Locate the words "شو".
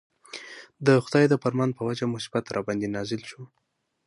3.29-3.43